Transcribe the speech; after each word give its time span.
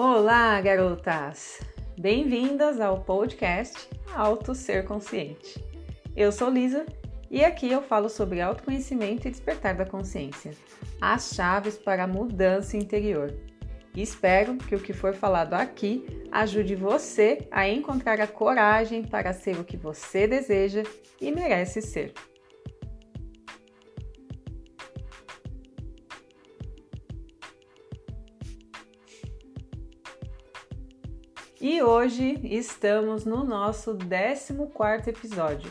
Olá, 0.00 0.60
garotas! 0.60 1.58
Bem-vindas 1.98 2.80
ao 2.80 3.00
podcast 3.00 3.88
Auto 4.14 4.54
Ser 4.54 4.84
Consciente. 4.84 5.60
Eu 6.14 6.30
sou 6.30 6.48
Lisa 6.48 6.86
e 7.28 7.44
aqui 7.44 7.68
eu 7.68 7.82
falo 7.82 8.08
sobre 8.08 8.40
autoconhecimento 8.40 9.26
e 9.26 9.30
despertar 9.32 9.74
da 9.74 9.84
consciência, 9.84 10.52
as 11.00 11.34
chaves 11.34 11.76
para 11.76 12.04
a 12.04 12.06
mudança 12.06 12.76
interior. 12.76 13.34
espero 13.96 14.56
que 14.56 14.76
o 14.76 14.80
que 14.80 14.92
for 14.92 15.14
falado 15.14 15.54
aqui 15.54 16.06
ajude 16.30 16.76
você 16.76 17.48
a 17.50 17.68
encontrar 17.68 18.20
a 18.20 18.28
coragem 18.28 19.02
para 19.02 19.32
ser 19.32 19.58
o 19.58 19.64
que 19.64 19.76
você 19.76 20.28
deseja 20.28 20.84
e 21.20 21.32
merece 21.32 21.82
ser. 21.82 22.14
E 31.60 31.82
hoje 31.82 32.38
estamos 32.44 33.24
no 33.24 33.42
nosso 33.42 33.96
14 33.96 35.10
episódio. 35.10 35.68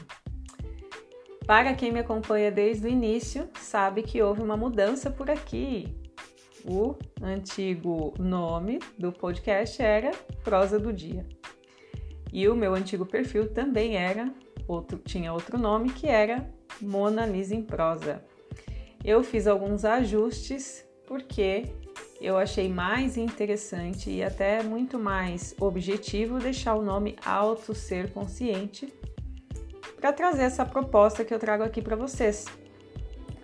Para 1.45 1.73
quem 1.75 1.93
me 1.93 1.99
acompanha 1.99 2.51
desde 2.51 2.87
o 2.87 2.89
início, 2.89 3.49
sabe 3.57 4.03
que 4.03 4.21
houve 4.21 4.41
uma 4.41 4.57
mudança 4.57 5.09
por 5.09 5.31
aqui. 5.31 5.95
O 6.65 6.93
antigo 7.21 8.13
nome 8.19 8.79
do 8.99 9.13
podcast 9.13 9.81
era 9.81 10.11
Prosa 10.43 10.77
do 10.77 10.91
Dia. 10.91 11.25
E 12.33 12.49
o 12.49 12.55
meu 12.55 12.75
antigo 12.75 13.05
perfil 13.05 13.53
também 13.53 13.95
era 13.95 14.29
outro, 14.67 14.97
tinha 14.97 15.31
outro 15.31 15.57
nome 15.57 15.93
que 15.93 16.07
era 16.07 16.53
Mona 16.81 17.25
Lisa 17.25 17.55
em 17.55 17.63
Prosa. 17.63 18.21
Eu 19.05 19.23
fiz 19.23 19.47
alguns 19.47 19.85
ajustes 19.85 20.85
porque 21.07 21.63
eu 22.19 22.37
achei 22.37 22.67
mais 22.67 23.17
interessante 23.17 24.09
e 24.09 24.23
até 24.23 24.63
muito 24.63 24.97
mais 24.97 25.55
objetivo 25.59 26.39
deixar 26.39 26.75
o 26.75 26.81
nome 26.81 27.15
Auto 27.23 27.75
Ser 27.75 28.11
Consciente 28.11 28.91
para 29.99 30.11
trazer 30.13 30.43
essa 30.43 30.65
proposta 30.65 31.23
que 31.23 31.33
eu 31.33 31.39
trago 31.39 31.63
aqui 31.63 31.81
para 31.81 31.95
vocês. 31.95 32.45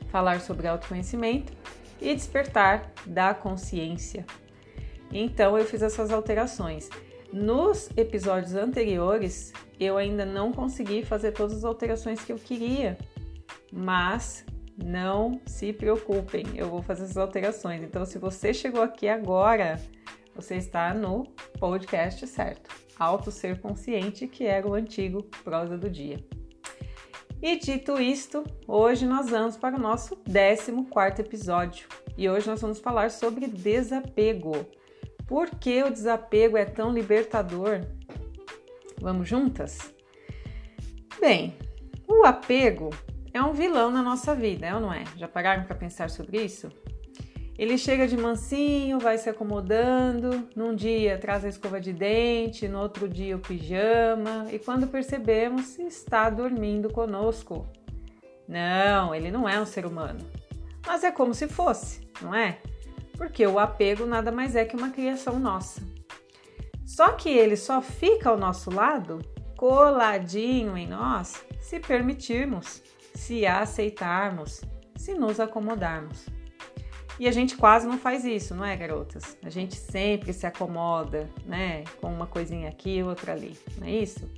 Falar 0.10 0.42
sobre 0.42 0.68
autoconhecimento 0.68 1.54
e 2.02 2.14
despertar 2.14 2.92
da 3.06 3.34
consciência. 3.34 4.26
Então 5.12 5.58
eu 5.58 5.66
fiz 5.66 5.82
essas 5.82 6.12
alterações. 6.12 6.90
Nos 7.32 7.90
episódios 7.98 8.54
anteriores, 8.54 9.54
eu 9.80 9.98
ainda 9.98 10.26
não 10.26 10.52
consegui 10.52 11.04
fazer 11.04 11.32
todas 11.32 11.58
as 11.58 11.64
alterações 11.64 12.24
que 12.24 12.32
eu 12.32 12.38
queria, 12.38 12.98
mas 13.72 14.46
não 14.78 15.40
se 15.46 15.72
preocupem, 15.72 16.46
eu 16.56 16.70
vou 16.70 16.82
fazer 16.82 17.04
essas 17.04 17.18
alterações. 17.18 17.84
Então, 17.84 18.06
se 18.06 18.18
você 18.18 18.54
chegou 18.54 18.82
aqui 18.82 19.08
agora, 19.08 19.80
você 20.36 20.56
está 20.56 20.94
no 20.94 21.26
podcast 21.60 22.26
certo. 22.28 22.70
Auto 22.98 23.32
Ser 23.32 23.60
Consciente, 23.60 24.28
que 24.28 24.46
era 24.46 24.68
o 24.68 24.74
antigo 24.74 25.24
prosa 25.44 25.78
do 25.78 25.90
dia. 25.90 26.24
E 27.42 27.58
dito 27.58 28.00
isto, 28.00 28.44
hoje 28.68 29.06
nós 29.06 29.30
vamos 29.30 29.58
para 29.58 29.76
o 29.76 29.80
nosso 29.80 30.16
14 30.16 30.72
episódio. 31.20 31.88
E 32.18 32.30
hoje 32.30 32.48
nós 32.48 32.62
vamos 32.62 32.80
falar 32.80 33.12
sobre 33.12 33.48
desapego. 33.48 34.66
Por 35.28 35.50
que 35.50 35.84
o 35.84 35.92
desapego 35.92 36.58
é 36.58 36.66
tão 36.66 36.94
libertador? 36.94 37.82
Vamos 39.02 39.28
juntas? 39.28 39.94
Bem, 41.20 41.54
o 42.08 42.24
apego 42.26 42.90
é 43.34 43.42
um 43.42 43.52
vilão 43.52 43.90
na 43.90 44.04
nossa 44.04 44.36
vida, 44.36 44.68
é 44.68 44.76
ou 44.76 44.80
não 44.80 44.94
é? 44.94 45.04
Já 45.18 45.28
pararam 45.28 45.64
para 45.64 45.76
pensar 45.76 46.10
sobre 46.10 46.40
isso? 46.44 46.70
Ele 47.58 47.78
chega 47.78 48.08
de 48.08 48.18
mansinho, 48.18 49.00
vai 49.00 49.18
se 49.18 49.30
acomodando, 49.30 50.48
num 50.56 50.76
dia 50.76 51.18
traz 51.18 51.46
a 51.46 51.50
escova 51.50 51.80
de 51.80 51.94
dente, 51.94 52.68
no 52.68 52.80
outro 52.80 53.08
dia 53.08 53.36
o 53.36 53.40
pijama, 53.40 54.48
e 54.52 54.58
quando 54.58 54.88
percebemos, 54.88 55.78
está 55.80 56.30
dormindo 56.30 56.92
conosco. 56.92 57.68
Não, 58.48 59.14
ele 59.14 59.32
não 59.32 59.48
é 59.48 59.60
um 59.60 59.66
ser 59.66 59.86
humano, 59.86 60.20
mas 60.86 61.04
é 61.04 61.12
como 61.12 61.34
se 61.34 61.48
fosse, 61.48 62.08
não 62.22 62.34
é? 62.34 62.60
Porque 63.18 63.46
o 63.46 63.60
apego 63.60 64.06
nada 64.06 64.32
mais 64.32 64.56
é 64.56 64.66
que 64.66 64.76
uma 64.76 64.90
criação 64.90 65.40
nossa. 65.40 65.82
Só 66.86 67.14
que 67.14 67.30
ele 67.30 67.56
só 67.56 67.82
fica 67.82 68.30
ao 68.30 68.38
nosso 68.38 68.70
lado, 68.70 69.20
coladinho 69.56 70.76
em 70.76 70.88
nós, 70.88 71.46
se 71.62 71.80
permitirmos 71.80 72.82
se 73.14 73.46
aceitarmos, 73.46 74.62
se 74.96 75.14
nos 75.14 75.40
acomodarmos. 75.40 76.26
E 77.20 77.28
a 77.28 77.32
gente 77.32 77.56
quase 77.56 77.88
não 77.88 77.98
faz 77.98 78.26
isso, 78.26 78.56
não 78.56 78.66
é, 78.66 78.76
garotas? 78.76 79.38
A 79.44 79.50
gente 79.50 79.76
sempre 79.76 80.34
se 80.34 80.48
acomoda, 80.48 81.30
né? 81.46 81.84
Com 82.02 82.12
uma 82.12 82.26
coisinha 82.26 82.70
aqui, 82.70 83.04
outra 83.04 83.34
ali, 83.34 83.58
não 83.78 83.88
é 83.88 83.92
isso? 83.92 84.30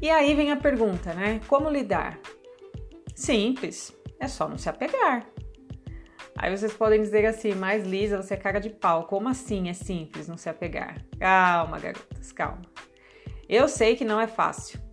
E 0.00 0.08
aí 0.08 0.34
vem 0.34 0.52
a 0.52 0.56
pergunta, 0.56 1.12
né? 1.12 1.40
Como 1.48 1.68
lidar? 1.68 2.18
Simples, 3.14 3.92
é 4.20 4.28
só 4.28 4.48
não 4.48 4.58
se 4.58 4.68
apegar. 4.68 5.26
Aí 6.36 6.56
vocês 6.56 6.72
podem 6.72 7.00
dizer 7.00 7.26
assim, 7.26 7.54
mais 7.54 7.86
Lisa, 7.86 8.20
você 8.20 8.34
é 8.34 8.36
cara 8.36 8.60
de 8.60 8.70
pau. 8.70 9.06
Como 9.06 9.28
assim 9.28 9.68
é 9.68 9.72
simples 9.72 10.28
não 10.28 10.36
se 10.36 10.48
apegar? 10.48 11.00
Calma, 11.18 11.78
garotas, 11.78 12.32
calma. 12.32 12.62
Eu 13.48 13.68
sei 13.68 13.96
que 13.96 14.04
não 14.04 14.20
é 14.20 14.26
fácil 14.26 14.83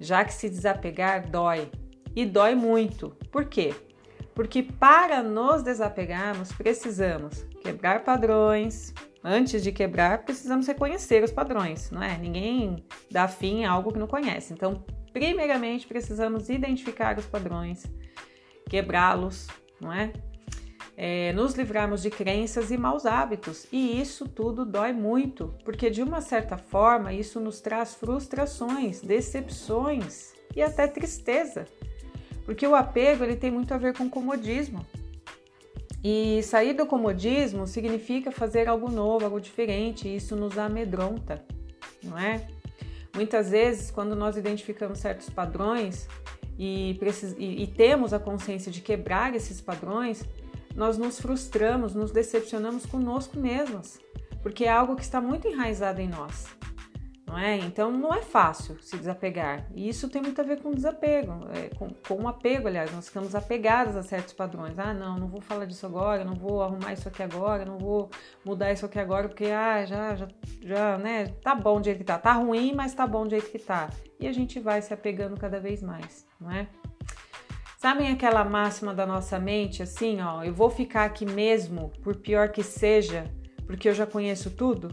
já 0.00 0.24
que 0.24 0.32
se 0.32 0.48
desapegar 0.48 1.30
dói 1.30 1.70
e 2.16 2.24
dói 2.24 2.54
muito. 2.54 3.10
Por 3.30 3.44
quê? 3.44 3.74
Porque 4.34 4.62
para 4.62 5.22
nos 5.22 5.62
desapegarmos, 5.62 6.50
precisamos 6.52 7.42
quebrar 7.62 8.02
padrões. 8.02 8.94
Antes 9.22 9.62
de 9.62 9.70
quebrar, 9.70 10.24
precisamos 10.24 10.66
reconhecer 10.66 11.22
os 11.22 11.30
padrões, 11.30 11.90
não 11.90 12.02
é? 12.02 12.16
Ninguém 12.16 12.82
dá 13.10 13.28
fim 13.28 13.64
a 13.64 13.70
algo 13.70 13.92
que 13.92 13.98
não 13.98 14.06
conhece. 14.06 14.54
Então, 14.54 14.82
primeiramente, 15.12 15.86
precisamos 15.86 16.48
identificar 16.48 17.18
os 17.18 17.26
padrões, 17.26 17.84
quebrá-los, 18.66 19.46
não 19.78 19.92
é? 19.92 20.10
É, 21.02 21.32
nos 21.32 21.54
livrarmos 21.54 22.02
de 22.02 22.10
crenças 22.10 22.70
e 22.70 22.76
maus 22.76 23.06
hábitos. 23.06 23.66
E 23.72 23.98
isso 23.98 24.28
tudo 24.28 24.66
dói 24.66 24.92
muito, 24.92 25.54
porque 25.64 25.88
de 25.88 26.02
uma 26.02 26.20
certa 26.20 26.58
forma 26.58 27.10
isso 27.10 27.40
nos 27.40 27.58
traz 27.58 27.94
frustrações, 27.94 29.00
decepções 29.00 30.34
e 30.54 30.60
até 30.60 30.86
tristeza. 30.86 31.64
Porque 32.44 32.66
o 32.66 32.74
apego 32.74 33.24
ele 33.24 33.34
tem 33.34 33.50
muito 33.50 33.72
a 33.72 33.78
ver 33.78 33.96
com 33.96 34.10
comodismo. 34.10 34.84
E 36.04 36.42
sair 36.42 36.74
do 36.74 36.84
comodismo 36.84 37.66
significa 37.66 38.30
fazer 38.30 38.68
algo 38.68 38.90
novo, 38.90 39.24
algo 39.24 39.40
diferente, 39.40 40.06
e 40.06 40.16
isso 40.16 40.36
nos 40.36 40.58
amedronta, 40.58 41.42
não 42.02 42.18
é? 42.18 42.46
Muitas 43.14 43.50
vezes, 43.50 43.90
quando 43.90 44.14
nós 44.14 44.36
identificamos 44.36 44.98
certos 44.98 45.30
padrões 45.30 46.06
e, 46.58 46.98
e, 47.38 47.62
e 47.62 47.66
temos 47.68 48.12
a 48.12 48.18
consciência 48.18 48.70
de 48.70 48.82
quebrar 48.82 49.34
esses 49.34 49.62
padrões, 49.62 50.24
nós 50.74 50.96
nos 50.96 51.20
frustramos, 51.20 51.94
nos 51.94 52.10
decepcionamos 52.10 52.86
conosco 52.86 53.38
mesmas, 53.38 53.98
porque 54.42 54.64
é 54.64 54.70
algo 54.70 54.96
que 54.96 55.02
está 55.02 55.20
muito 55.20 55.48
enraizado 55.48 56.00
em 56.00 56.08
nós. 56.08 56.46
Não 57.30 57.38
é? 57.38 57.58
Então 57.58 57.92
não 57.92 58.12
é 58.12 58.22
fácil 58.22 58.76
se 58.82 58.96
desapegar. 58.96 59.64
E 59.72 59.88
isso 59.88 60.08
tem 60.08 60.20
muito 60.20 60.40
a 60.40 60.44
ver 60.44 60.60
com 60.60 60.72
desapego, 60.72 61.46
é, 61.52 61.68
com, 61.76 61.88
com 62.08 62.26
apego, 62.26 62.66
aliás, 62.66 62.92
nós 62.92 63.06
ficamos 63.06 63.36
apegadas 63.36 63.96
a 63.96 64.02
certos 64.02 64.34
padrões. 64.34 64.76
Ah, 64.76 64.92
não, 64.92 65.16
não 65.16 65.28
vou 65.28 65.40
falar 65.40 65.64
disso 65.64 65.86
agora, 65.86 66.24
não 66.24 66.34
vou 66.34 66.60
arrumar 66.60 66.92
isso 66.92 67.06
aqui 67.06 67.22
agora, 67.22 67.64
não 67.64 67.78
vou 67.78 68.10
mudar 68.44 68.72
isso 68.72 68.84
aqui 68.84 68.98
agora, 68.98 69.28
porque 69.28 69.44
ah, 69.44 69.86
já, 69.86 70.16
já, 70.16 70.28
já, 70.60 70.98
né? 70.98 71.26
Tá 71.40 71.54
bom 71.54 71.78
do 71.78 71.84
jeito 71.84 71.98
que 71.98 72.04
tá. 72.04 72.18
Tá 72.18 72.32
ruim, 72.32 72.72
mas 72.74 72.94
tá 72.94 73.06
bom 73.06 73.22
do 73.22 73.30
jeito 73.30 73.48
que 73.48 73.60
tá. 73.60 73.90
E 74.18 74.26
a 74.26 74.32
gente 74.32 74.58
vai 74.58 74.82
se 74.82 74.92
apegando 74.92 75.38
cada 75.38 75.60
vez 75.60 75.84
mais, 75.84 76.26
não 76.40 76.50
é? 76.50 76.66
Sabem 77.80 78.10
aquela 78.10 78.44
máxima 78.44 78.92
da 78.92 79.06
nossa 79.06 79.38
mente 79.38 79.82
assim, 79.82 80.20
ó, 80.20 80.44
eu 80.44 80.52
vou 80.52 80.68
ficar 80.68 81.06
aqui 81.06 81.24
mesmo, 81.24 81.90
por 82.02 82.14
pior 82.14 82.50
que 82.50 82.62
seja, 82.62 83.24
porque 83.66 83.88
eu 83.88 83.94
já 83.94 84.04
conheço 84.04 84.50
tudo? 84.50 84.88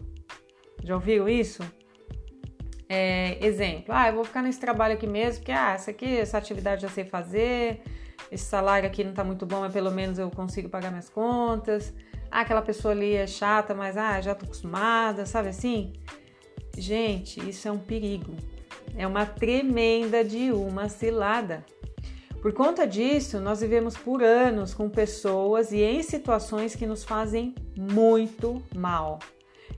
Já 0.81 0.95
ouviram 0.95 1.27
isso? 1.27 1.61
É, 2.87 3.45
exemplo, 3.45 3.93
ah, 3.93 4.07
eu 4.07 4.15
vou 4.15 4.23
ficar 4.23 4.41
nesse 4.41 4.61
trabalho 4.61 4.93
aqui 4.93 5.05
mesmo, 5.05 5.41
porque 5.41 5.51
ah, 5.51 5.73
essa 5.73 5.91
aqui, 5.91 6.05
essa 6.05 6.37
atividade 6.37 6.83
já 6.83 6.87
sei 6.87 7.03
fazer, 7.03 7.81
esse 8.31 8.45
salário 8.45 8.87
aqui 8.87 9.03
não 9.03 9.11
tá 9.11 9.21
muito 9.21 9.45
bom, 9.45 9.59
mas 9.59 9.73
pelo 9.73 9.91
menos 9.91 10.17
eu 10.17 10.31
consigo 10.31 10.69
pagar 10.69 10.89
minhas 10.89 11.09
contas. 11.09 11.93
Ah, 12.31 12.39
aquela 12.39 12.61
pessoa 12.61 12.93
ali 12.93 13.15
é 13.15 13.27
chata, 13.27 13.75
mas 13.75 13.97
ah, 13.97 14.21
já 14.21 14.33
tô 14.33 14.45
acostumada, 14.45 15.25
sabe 15.25 15.49
assim? 15.49 15.91
Gente, 16.77 17.49
isso 17.49 17.67
é 17.67 17.71
um 17.71 17.79
perigo. 17.79 18.33
É 18.95 19.05
uma 19.05 19.25
tremenda 19.25 20.23
de 20.23 20.53
uma 20.53 20.87
cilada. 20.87 21.65
Por 22.41 22.53
conta 22.53 22.85
disso, 22.85 23.39
nós 23.39 23.61
vivemos 23.61 23.97
por 23.97 24.23
anos 24.23 24.73
com 24.73 24.89
pessoas 24.89 25.71
e 25.71 25.81
em 25.81 26.03
situações 26.03 26.75
que 26.75 26.85
nos 26.85 27.03
fazem 27.03 27.55
muito 27.75 28.61
mal, 28.75 29.19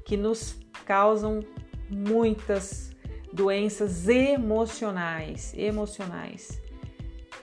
que 0.05 0.17
nos 0.17 0.59
causam 0.85 1.39
muitas 1.89 2.91
doenças 3.31 4.07
emocionais, 4.07 5.53
emocionais. 5.55 6.61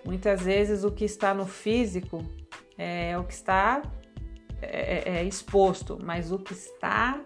Muitas 0.04 0.42
vezes 0.42 0.84
o 0.84 0.90
que 0.90 1.04
está 1.04 1.32
no 1.32 1.46
físico 1.46 2.22
é 2.76 3.18
o 3.18 3.24
que 3.24 3.32
está 3.32 3.82
é, 4.60 5.16
é, 5.16 5.16
é 5.18 5.24
exposto, 5.24 5.98
mas 6.02 6.30
o 6.30 6.38
que 6.38 6.52
está 6.52 7.20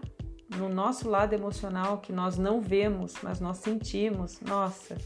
no 0.57 0.69
nosso 0.69 1.09
lado 1.09 1.33
emocional 1.33 1.99
que 1.99 2.13
nós 2.13 2.37
não 2.37 2.61
vemos, 2.61 3.15
mas 3.23 3.41
nós 3.41 3.59
sentimos, 3.59 4.41
nossa, 4.41 4.97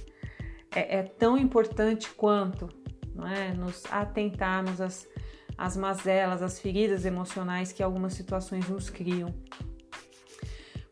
é, 0.74 0.98
é 0.98 1.02
tão 1.02 1.38
importante 1.38 2.10
quanto, 2.10 2.68
não 3.14 3.26
é? 3.26 3.52
Nos 3.52 3.84
atentarmos 3.90 4.80
às, 4.80 5.08
às 5.56 5.76
mazelas, 5.76 6.42
às 6.42 6.60
feridas 6.60 7.04
emocionais 7.04 7.72
que 7.72 7.82
algumas 7.82 8.14
situações 8.14 8.68
nos 8.68 8.90
criam. 8.90 9.34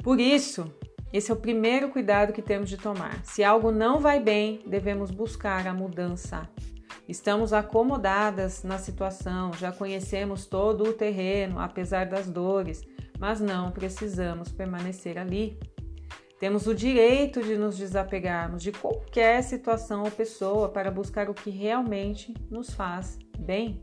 Por 0.02 0.18
isso, 0.20 0.72
esse 1.12 1.30
é 1.30 1.34
o 1.34 1.36
primeiro 1.36 1.90
cuidado 1.90 2.32
que 2.32 2.42
temos 2.42 2.70
de 2.70 2.76
tomar. 2.76 3.24
Se 3.24 3.44
algo 3.44 3.70
não 3.70 4.00
vai 4.00 4.18
bem, 4.18 4.62
devemos 4.66 5.10
buscar 5.10 5.66
a 5.66 5.74
mudança. 5.74 6.48
Estamos 7.08 7.52
acomodadas 7.52 8.62
na 8.62 8.78
situação, 8.78 9.52
já 9.52 9.70
conhecemos 9.70 10.46
todo 10.46 10.84
o 10.84 10.92
terreno, 10.92 11.58
apesar 11.58 12.06
das 12.06 12.28
dores, 12.28 12.82
mas 13.18 13.40
não 13.40 13.70
precisamos 13.70 14.50
permanecer 14.50 15.18
ali. 15.18 15.58
Temos 16.42 16.66
o 16.66 16.74
direito 16.74 17.40
de 17.40 17.56
nos 17.56 17.78
desapegarmos 17.78 18.64
de 18.64 18.72
qualquer 18.72 19.44
situação 19.44 20.02
ou 20.02 20.10
pessoa 20.10 20.68
para 20.68 20.90
buscar 20.90 21.30
o 21.30 21.34
que 21.34 21.50
realmente 21.50 22.34
nos 22.50 22.74
faz 22.74 23.16
bem. 23.38 23.80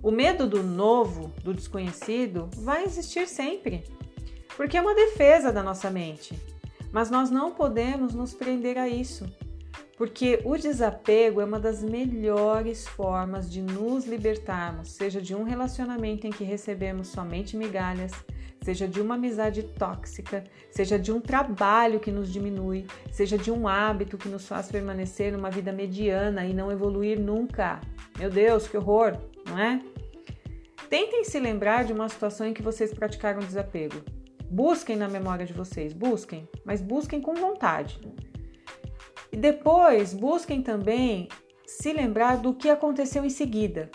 O 0.00 0.12
medo 0.12 0.46
do 0.46 0.62
novo, 0.62 1.32
do 1.42 1.52
desconhecido, 1.52 2.48
vai 2.54 2.84
existir 2.84 3.26
sempre, 3.26 3.82
porque 4.56 4.76
é 4.76 4.80
uma 4.80 4.94
defesa 4.94 5.52
da 5.52 5.60
nossa 5.60 5.90
mente. 5.90 6.38
Mas 6.92 7.10
nós 7.10 7.30
não 7.30 7.50
podemos 7.50 8.14
nos 8.14 8.32
prender 8.32 8.78
a 8.78 8.88
isso, 8.88 9.28
porque 9.96 10.40
o 10.44 10.56
desapego 10.56 11.40
é 11.40 11.44
uma 11.44 11.58
das 11.58 11.82
melhores 11.82 12.86
formas 12.86 13.50
de 13.50 13.62
nos 13.62 14.06
libertarmos, 14.06 14.90
seja 14.90 15.20
de 15.20 15.34
um 15.34 15.42
relacionamento 15.42 16.26
em 16.26 16.30
que 16.30 16.44
recebemos 16.44 17.08
somente 17.08 17.56
migalhas, 17.56 18.12
seja 18.62 18.86
de 18.86 19.00
uma 19.00 19.14
amizade 19.14 19.62
tóxica, 19.62 20.44
seja 20.70 20.98
de 20.98 21.10
um 21.10 21.20
trabalho 21.20 21.98
que 21.98 22.10
nos 22.10 22.30
diminui, 22.30 22.86
seja 23.10 23.38
de 23.38 23.50
um 23.50 23.66
hábito 23.66 24.18
que 24.18 24.28
nos 24.28 24.46
faz 24.46 24.70
permanecer 24.70 25.32
numa 25.32 25.50
vida 25.50 25.72
mediana 25.72 26.44
e 26.44 26.52
não 26.52 26.70
evoluir 26.70 27.18
nunca. 27.18 27.80
Meu 28.18 28.28
Deus, 28.28 28.68
que 28.68 28.76
horror, 28.76 29.16
não 29.48 29.58
é? 29.58 29.80
Tentem 30.90 31.24
se 31.24 31.40
lembrar 31.40 31.84
de 31.84 31.92
uma 31.92 32.08
situação 32.08 32.46
em 32.46 32.52
que 32.52 32.62
vocês 32.62 32.92
praticaram 32.92 33.40
desapego. 33.40 33.96
Busquem 34.48 34.94
na 34.94 35.08
memória 35.08 35.44
de 35.44 35.52
vocês, 35.52 35.92
busquem, 35.92 36.48
mas 36.64 36.80
busquem 36.80 37.20
com 37.20 37.34
vontade. 37.34 37.98
E 39.36 39.38
depois 39.38 40.14
busquem 40.14 40.62
também 40.62 41.28
se 41.66 41.92
lembrar 41.92 42.38
do 42.38 42.54
que 42.54 42.70
aconteceu 42.70 43.22
em 43.22 43.28
seguida. 43.28 43.90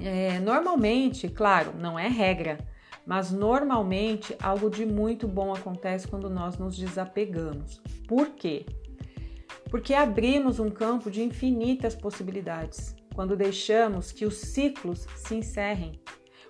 É, 0.00 0.38
normalmente, 0.38 1.28
claro, 1.28 1.74
não 1.78 1.98
é 1.98 2.08
regra, 2.08 2.56
mas 3.04 3.30
normalmente 3.30 4.34
algo 4.42 4.70
de 4.70 4.86
muito 4.86 5.28
bom 5.28 5.52
acontece 5.52 6.08
quando 6.08 6.30
nós 6.30 6.56
nos 6.56 6.74
desapegamos. 6.78 7.82
Por 8.08 8.30
quê? 8.30 8.64
Porque 9.70 9.92
abrimos 9.92 10.58
um 10.58 10.70
campo 10.70 11.10
de 11.10 11.22
infinitas 11.22 11.94
possibilidades. 11.94 12.96
Quando 13.14 13.36
deixamos 13.36 14.10
que 14.10 14.24
os 14.24 14.38
ciclos 14.38 15.06
se 15.16 15.34
encerrem, 15.34 16.00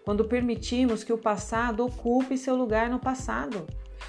quando 0.05 0.27
permitimos 0.27 1.03
que 1.03 1.13
o 1.13 1.19
passado 1.19 1.85
ocupe 1.85 2.39
seu 2.39 2.55
lugar 2.55 2.89
no 2.89 3.01
passado, 3.01 3.67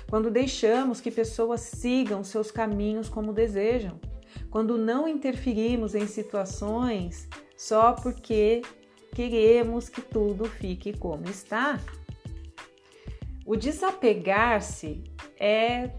quando 0.09 0.29
deixamos 0.29 0.99
que 0.99 1.11
pessoas 1.11 1.61
sigam 1.61 2.23
seus 2.23 2.51
caminhos 2.51 3.09
como 3.09 3.33
desejam, 3.33 3.99
quando 4.49 4.77
não 4.77 5.07
interferimos 5.07 5.95
em 5.95 6.07
situações 6.07 7.27
só 7.55 7.93
porque 7.93 8.61
queremos 9.13 9.88
que 9.89 10.01
tudo 10.01 10.45
fique 10.45 10.97
como 10.97 11.25
está. 11.25 11.79
O 13.45 13.55
desapegar-se 13.55 15.03
é 15.39 15.89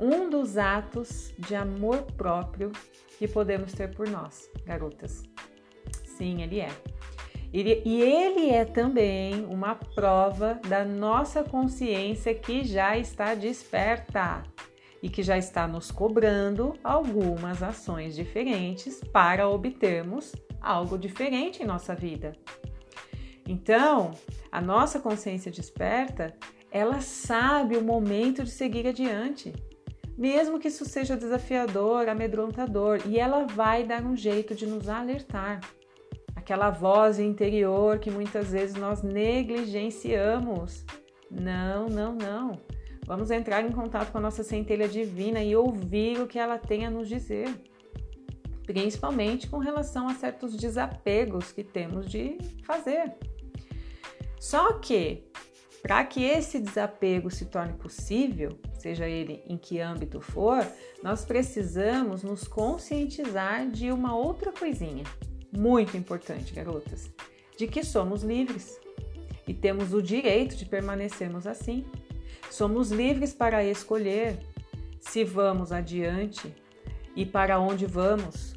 um 0.00 0.28
dos 0.28 0.56
atos 0.56 1.32
de 1.38 1.54
amor 1.54 2.02
próprio 2.16 2.72
que 3.18 3.28
podemos 3.28 3.72
ter 3.72 3.94
por 3.94 4.08
nós, 4.08 4.50
garotas. 4.64 5.22
Sim, 6.04 6.42
ele 6.42 6.60
é. 6.60 6.70
E 7.52 8.00
ele 8.00 8.48
é 8.48 8.64
também 8.64 9.44
uma 9.44 9.74
prova 9.74 10.58
da 10.66 10.84
nossa 10.84 11.44
consciência 11.44 12.34
que 12.34 12.64
já 12.64 12.96
está 12.96 13.34
desperta 13.34 14.42
e 15.02 15.08
que 15.10 15.22
já 15.22 15.36
está 15.36 15.68
nos 15.68 15.90
cobrando 15.90 16.74
algumas 16.82 17.62
ações 17.62 18.14
diferentes 18.14 19.00
para 19.12 19.48
obtermos 19.48 20.32
algo 20.60 20.96
diferente 20.96 21.62
em 21.62 21.66
nossa 21.66 21.94
vida. 21.94 22.32
Então, 23.46 24.12
a 24.50 24.60
nossa 24.60 25.00
consciência 25.00 25.50
desperta 25.50 26.34
ela 26.70 27.02
sabe 27.02 27.76
o 27.76 27.82
momento 27.82 28.44
de 28.44 28.50
seguir 28.50 28.86
adiante, 28.86 29.52
mesmo 30.16 30.58
que 30.58 30.68
isso 30.68 30.86
seja 30.86 31.18
desafiador, 31.18 32.08
amedrontador, 32.08 33.02
e 33.06 33.18
ela 33.18 33.44
vai 33.44 33.84
dar 33.84 34.02
um 34.02 34.16
jeito 34.16 34.54
de 34.54 34.66
nos 34.66 34.88
alertar. 34.88 35.60
Aquela 36.42 36.70
voz 36.70 37.20
interior 37.20 38.00
que 38.00 38.10
muitas 38.10 38.50
vezes 38.50 38.74
nós 38.74 39.00
negligenciamos. 39.00 40.84
Não, 41.30 41.88
não, 41.88 42.16
não. 42.16 42.60
Vamos 43.06 43.30
entrar 43.30 43.64
em 43.64 43.70
contato 43.70 44.10
com 44.10 44.18
a 44.18 44.20
nossa 44.20 44.42
centelha 44.42 44.88
divina 44.88 45.40
e 45.40 45.54
ouvir 45.54 46.20
o 46.20 46.26
que 46.26 46.40
ela 46.40 46.58
tem 46.58 46.84
a 46.84 46.90
nos 46.90 47.08
dizer, 47.08 47.48
principalmente 48.66 49.48
com 49.48 49.58
relação 49.58 50.08
a 50.08 50.14
certos 50.14 50.56
desapegos 50.56 51.52
que 51.52 51.62
temos 51.62 52.10
de 52.10 52.36
fazer. 52.64 53.14
Só 54.40 54.72
que 54.72 55.22
para 55.80 56.04
que 56.04 56.24
esse 56.24 56.58
desapego 56.58 57.30
se 57.30 57.46
torne 57.46 57.74
possível, 57.74 58.58
seja 58.80 59.08
ele 59.08 59.44
em 59.46 59.56
que 59.56 59.78
âmbito 59.78 60.20
for, 60.20 60.66
nós 61.04 61.24
precisamos 61.24 62.24
nos 62.24 62.48
conscientizar 62.48 63.68
de 63.68 63.92
uma 63.92 64.16
outra 64.16 64.50
coisinha, 64.50 65.04
muito 65.52 65.96
importante, 65.96 66.52
garotas, 66.52 67.10
de 67.56 67.66
que 67.66 67.84
somos 67.84 68.22
livres 68.22 68.80
e 69.46 69.52
temos 69.52 69.92
o 69.92 70.02
direito 70.02 70.56
de 70.56 70.64
permanecermos 70.64 71.46
assim. 71.46 71.84
Somos 72.50 72.90
livres 72.90 73.32
para 73.32 73.64
escolher 73.64 74.38
se 75.00 75.24
vamos 75.24 75.72
adiante 75.72 76.54
e 77.14 77.26
para 77.26 77.58
onde 77.58 77.86
vamos. 77.86 78.54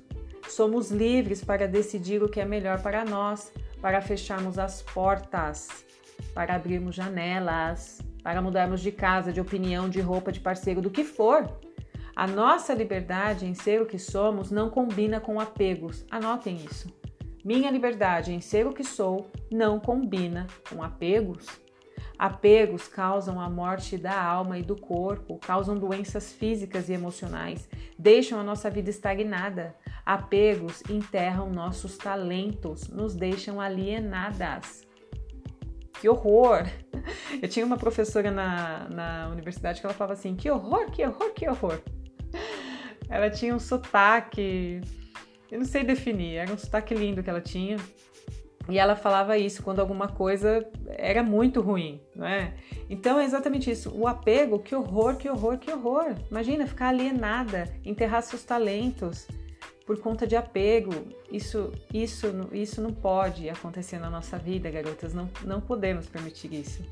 Somos 0.48 0.92
livres 0.92 1.44
para 1.44 1.68
decidir 1.68 2.24
o 2.24 2.30
que 2.30 2.40
é 2.40 2.46
melhor 2.46 2.82
para 2.82 3.04
nós, 3.04 3.52
para 3.82 4.02
fecharmos 4.02 4.58
as 4.58 4.82
portas 4.82 5.86
para 6.34 6.56
abrirmos 6.56 6.96
janelas, 6.96 8.02
para 8.24 8.42
mudarmos 8.42 8.82
de 8.82 8.92
casa, 8.92 9.32
de 9.32 9.40
opinião, 9.40 9.90
de 9.90 10.02
roupa, 10.02 10.32
de 10.32 10.40
parceiro, 10.40 10.82
do 10.82 10.90
que 10.90 11.04
for. 11.04 11.50
A 12.16 12.26
nossa 12.26 12.74
liberdade 12.74 13.46
em 13.46 13.54
ser 13.54 13.82
o 13.82 13.86
que 13.86 14.00
somos 14.00 14.50
não 14.50 14.70
combina 14.70 15.20
com 15.20 15.40
apegos. 15.40 16.06
Anotem 16.10 16.56
isso. 16.56 16.88
Minha 17.44 17.70
liberdade 17.70 18.34
em 18.34 18.40
ser 18.40 18.66
o 18.66 18.74
que 18.74 18.84
sou 18.84 19.30
não 19.52 19.80
combina 19.80 20.48
com 20.70 20.82
apegos. 20.82 21.46
Apegos 22.18 22.88
causam 22.88 23.42
a 23.42 23.50
morte 23.50 23.98
da 23.98 24.18
alma 24.18 24.58
e 24.58 24.64
do 24.64 24.80
corpo, 24.80 25.38
causam 25.40 25.78
doenças 25.78 26.32
físicas 26.32 26.88
e 26.88 26.94
emocionais, 26.94 27.68
deixam 28.00 28.40
a 28.40 28.44
nossa 28.44 28.70
vida 28.70 28.90
estagnada. 28.90 29.76
Apegos 30.06 30.82
enterram 30.90 31.50
nossos 31.50 31.98
talentos, 31.98 32.88
nos 32.88 33.14
deixam 33.14 33.60
alienadas 33.60 34.86
que 36.06 36.10
horror! 36.10 36.66
Eu 37.42 37.50
tinha 37.50 37.66
uma 37.66 37.78
professora 37.78 38.30
na, 38.30 38.88
na 38.90 39.30
universidade 39.30 39.80
que 39.80 39.88
ela 39.88 39.94
falava 39.96 40.14
assim: 40.14 40.36
que 40.36 40.50
horror, 40.52 40.92
que 40.92 41.04
horror, 41.04 41.34
que 41.34 41.50
horror. 41.50 41.82
Ela 43.10 43.30
tinha 43.30 43.56
um 43.56 43.60
sotaque, 43.60 44.82
eu 45.52 45.60
não 45.60 45.66
sei 45.66 45.84
definir, 45.84 46.36
era 46.36 46.52
um 46.52 46.58
sotaque 46.58 46.94
lindo 46.94 47.22
que 47.24 47.30
ela 47.30 47.42
tinha. 47.42 47.78
E 48.68 48.80
ela 48.80 48.96
falava 48.96 49.38
isso 49.38 49.62
quando 49.62 49.80
alguma 49.80 50.08
coisa 50.08 50.68
era 50.88 51.22
muito 51.22 51.62
ruim, 51.62 52.02
não 52.16 52.26
é? 52.26 52.56
Então 52.90 53.20
é 53.20 53.24
exatamente 53.24 53.70
isso. 53.70 53.96
O 53.96 54.08
apego, 54.08 54.58
que 54.58 54.76
horror, 54.76 55.18
que 55.18 55.30
horror, 55.30 55.60
que 55.60 55.72
horror. 55.72 56.16
Imagina 56.32 56.66
ficar 56.66 56.88
alienada, 56.88 57.72
enterrar 57.86 58.24
seus 58.24 58.44
talentos, 58.44 59.28
por 59.86 60.00
conta 60.00 60.26
de 60.26 60.36
apego. 60.36 60.92
Isso, 61.32 61.72
isso, 61.94 62.28
isso 62.52 62.82
não 62.82 62.92
pode 62.92 63.50
acontecer 63.50 64.00
na 64.00 64.10
nossa 64.10 64.38
vida, 64.38 64.72
garotas. 64.72 65.14
Não, 65.14 65.30
não 65.44 65.62
podemos 65.62 66.08
permitir 66.08 66.54
isso. 66.54 66.84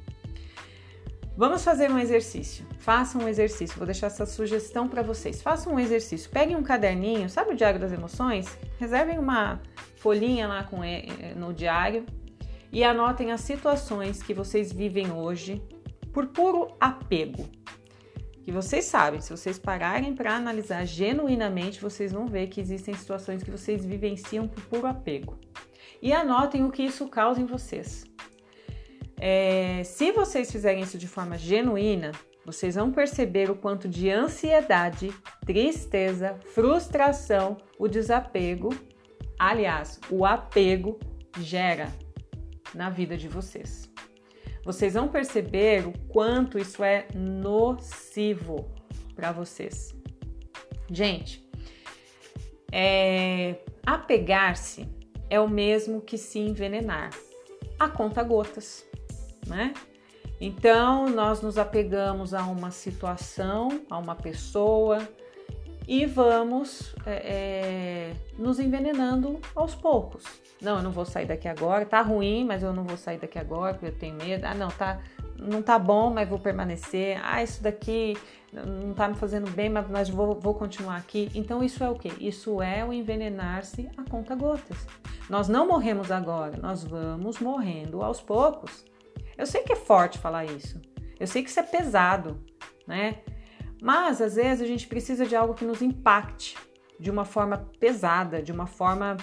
Vamos 1.36 1.64
fazer 1.64 1.90
um 1.92 1.98
exercício. 1.98 2.66
Façam 2.78 3.22
um 3.22 3.28
exercício. 3.28 3.78
Vou 3.78 3.86
deixar 3.86 4.08
essa 4.08 4.26
sugestão 4.26 4.88
para 4.88 5.02
vocês. 5.02 5.42
Façam 5.42 5.74
um 5.74 5.80
exercício. 5.80 6.30
Peguem 6.30 6.56
um 6.56 6.64
caderninho, 6.64 7.30
sabe 7.30 7.54
o 7.54 7.56
diário 7.56 7.80
das 7.80 7.92
emoções? 7.92 8.58
Reservem 8.80 9.18
uma 9.18 9.62
folhinha 9.96 10.48
lá 10.48 10.64
com 10.64 10.82
no 11.36 11.54
diário 11.54 12.06
e 12.72 12.84
anotem 12.84 13.32
as 13.32 13.42
situações 13.42 14.22
que 14.22 14.34
vocês 14.34 14.72
vivem 14.72 15.12
hoje 15.12 15.62
por 16.12 16.28
puro 16.28 16.76
apego 16.80 17.50
que 18.44 18.52
vocês 18.52 18.84
sabem, 18.86 19.22
se 19.22 19.32
vocês 19.32 19.58
pararem 19.58 20.14
para 20.14 20.36
analisar 20.36 20.86
genuinamente, 20.86 21.80
vocês 21.80 22.12
vão 22.12 22.28
ver 22.28 22.48
que 22.48 22.60
existem 22.60 22.94
situações 22.94 23.42
que 23.42 23.50
vocês 23.50 23.86
vivenciam 23.86 24.48
por 24.48 24.64
puro 24.66 24.88
apego. 24.88 25.40
E 26.02 26.12
anotem 26.12 26.66
o 26.66 26.72
que 26.72 26.84
isso 26.84 27.08
causa 27.08 27.40
em 27.40 27.46
vocês. 27.46 28.04
É, 29.26 29.86
se 29.86 30.12
vocês 30.12 30.52
fizerem 30.52 30.84
isso 30.84 30.98
de 30.98 31.08
forma 31.08 31.38
genuína, 31.38 32.12
vocês 32.46 32.76
vão 32.76 32.92
perceber 32.92 33.50
o 33.50 33.56
quanto 33.56 33.88
de 33.88 34.10
ansiedade, 34.10 35.14
tristeza, 35.46 36.38
frustração, 36.54 37.56
o 37.80 37.88
desapego, 37.88 38.76
aliás, 39.40 39.98
o 40.10 40.26
apego 40.26 41.00
gera 41.40 41.88
na 42.76 42.90
vida 42.90 43.16
de 43.16 43.30
vocês. 43.30 43.90
Vocês 44.66 44.94
vão 44.94 45.08
perceber 45.08 45.88
o 45.88 45.94
quanto 46.10 46.60
isso 46.60 46.84
é 46.84 47.08
nocivo 47.16 48.76
para 49.16 49.32
vocês. 49.32 49.96
Gente, 50.92 51.48
é, 52.70 53.56
apegar-se 53.86 54.86
é 55.30 55.40
o 55.40 55.48
mesmo 55.48 56.02
que 56.02 56.18
se 56.18 56.40
envenenar, 56.40 57.12
a 57.80 57.88
conta 57.88 58.22
gotas, 58.22 58.86
né? 59.48 59.74
Então, 60.40 61.10
nós 61.10 61.42
nos 61.42 61.58
apegamos 61.58 62.34
a 62.34 62.44
uma 62.44 62.72
situação, 62.72 63.82
a 63.90 63.98
uma 63.98 64.16
pessoa 64.16 65.08
e 65.88 66.06
vamos 66.06 66.96
é, 67.06 67.14
é, 67.14 68.14
nos 68.38 68.60
envenenando 68.60 69.40
aos 69.56 69.76
poucos. 69.76 70.24
Não, 70.62 70.78
eu 70.78 70.84
não 70.84 70.92
vou 70.92 71.06
sair 71.06 71.26
daqui 71.26 71.48
agora, 71.48 71.86
tá 71.86 72.02
ruim, 72.02 72.46
mas 72.46 72.64
eu 72.64 72.74
não 72.74 72.84
vou 72.84 72.98
sair 72.98 73.18
daqui 73.18 73.38
agora 73.38 73.74
porque 73.74 73.88
eu 73.88 73.98
tenho 73.98 74.16
medo. 74.16 74.46
Ah, 74.46 74.54
não, 74.54 74.70
tá, 74.70 75.00
não 75.38 75.62
tá 75.62 75.78
bom, 75.78 76.10
mas 76.10 76.28
vou 76.28 76.40
permanecer. 76.40 77.20
Ah, 77.24 77.44
isso 77.44 77.62
daqui 77.62 78.18
não 78.52 78.94
tá 78.94 79.08
me 79.08 79.16
fazendo 79.16 79.50
bem, 79.52 79.70
mas, 79.70 79.90
mas 79.90 80.10
vou, 80.10 80.40
vou 80.40 80.54
continuar 80.54 80.98
aqui. 80.98 81.30
Então, 81.36 81.64
isso 81.64 81.84
é 81.84 81.90
o 81.90 81.96
que? 81.96 82.10
Isso 82.26 82.62
é 82.62 82.86
o 82.86 82.94
envenenar-se 82.94 83.90
a 83.98 84.10
conta 84.10 84.36
gotas. 84.36 84.88
Nós 85.30 85.50
não 85.50 85.68
morremos 85.68 86.12
agora, 86.12 86.58
nós 86.58 86.84
vamos 86.84 87.40
morrendo 87.40 88.02
aos 88.02 88.22
poucos. 88.22 88.86
Eu 89.38 89.46
sei 89.46 89.64
que 89.64 89.74
é 89.74 89.76
forte 89.76 90.18
falar 90.18 90.46
isso. 90.46 90.82
Eu 91.20 91.28
sei 91.28 91.44
que 91.44 91.50
isso 91.50 91.60
é 91.60 91.64
pesado, 91.64 92.44
né? 92.88 93.22
Mas 93.82 94.22
às 94.22 94.36
vezes 94.36 94.62
a 94.62 94.68
gente 94.68 94.88
precisa 94.88 95.26
de 95.26 95.36
algo 95.36 95.54
que 95.54 95.66
nos 95.66 95.82
impacte 95.82 96.56
de 97.00 97.12
uma 97.12 97.26
forma 97.26 97.70
pesada, 97.80 98.42
de 98.42 98.52
uma 98.52 98.66
forma, 98.66 99.18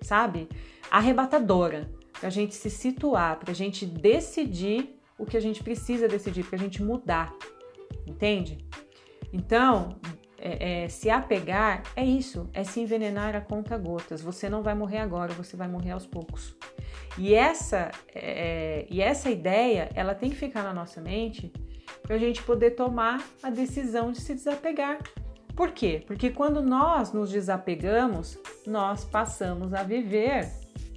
sabe, 0.00 0.48
arrebatadora, 0.90 1.90
para 2.18 2.28
a 2.28 2.30
gente 2.30 2.54
se 2.54 2.70
situar, 2.70 3.38
para 3.38 3.50
a 3.50 3.54
gente 3.54 3.84
decidir 3.84 4.98
o 5.18 5.26
que 5.26 5.36
a 5.36 5.40
gente 5.40 5.62
precisa 5.62 6.08
decidir, 6.08 6.44
para 6.44 6.56
a 6.56 6.58
gente 6.58 6.82
mudar, 6.82 7.34
entende? 8.06 8.58
Então, 9.32 9.98
é, 10.46 10.84
é, 10.84 10.88
se 10.88 11.10
apegar 11.10 11.82
é 11.96 12.04
isso, 12.04 12.48
é 12.54 12.62
se 12.62 12.80
envenenar 12.80 13.34
a 13.34 13.40
conta 13.40 13.76
gotas. 13.76 14.22
Você 14.22 14.48
não 14.48 14.62
vai 14.62 14.74
morrer 14.74 14.98
agora, 14.98 15.32
você 15.34 15.56
vai 15.56 15.66
morrer 15.66 15.90
aos 15.90 16.06
poucos. 16.06 16.54
E 17.18 17.34
essa, 17.34 17.90
é, 18.14 18.20
é, 18.20 18.86
e 18.88 19.02
essa 19.02 19.28
ideia, 19.28 19.90
ela 19.94 20.14
tem 20.14 20.30
que 20.30 20.36
ficar 20.36 20.62
na 20.62 20.72
nossa 20.72 21.00
mente 21.00 21.52
para 22.02 22.14
a 22.14 22.18
gente 22.18 22.42
poder 22.44 22.72
tomar 22.72 23.26
a 23.42 23.50
decisão 23.50 24.12
de 24.12 24.20
se 24.20 24.34
desapegar. 24.34 24.98
Por 25.56 25.72
quê? 25.72 26.04
Porque 26.06 26.30
quando 26.30 26.62
nós 26.62 27.12
nos 27.12 27.32
desapegamos, 27.32 28.38
nós 28.64 29.04
passamos 29.04 29.74
a 29.74 29.82
viver, 29.82 30.48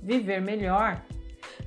viver 0.04 0.42
melhor. 0.42 1.02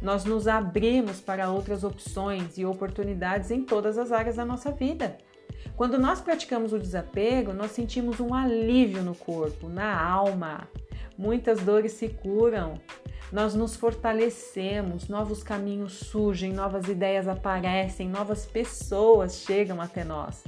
Nós 0.00 0.24
nos 0.24 0.46
abrimos 0.46 1.20
para 1.20 1.50
outras 1.50 1.82
opções 1.82 2.58
e 2.58 2.64
oportunidades 2.64 3.50
em 3.50 3.64
todas 3.64 3.98
as 3.98 4.12
áreas 4.12 4.36
da 4.36 4.44
nossa 4.44 4.70
vida. 4.70 5.16
Quando 5.76 5.98
nós 5.98 6.20
praticamos 6.20 6.72
o 6.72 6.78
desapego, 6.78 7.52
nós 7.52 7.70
sentimos 7.72 8.20
um 8.20 8.34
alívio 8.34 9.02
no 9.02 9.14
corpo, 9.14 9.68
na 9.68 10.00
alma. 10.00 10.68
Muitas 11.16 11.60
dores 11.60 11.92
se 11.92 12.08
curam. 12.08 12.80
Nós 13.32 13.54
nos 13.54 13.74
fortalecemos, 13.74 15.08
novos 15.08 15.42
caminhos 15.42 15.94
surgem, 15.94 16.52
novas 16.52 16.86
ideias 16.88 17.26
aparecem, 17.26 18.08
novas 18.08 18.44
pessoas 18.44 19.36
chegam 19.36 19.80
até 19.80 20.04
nós. 20.04 20.44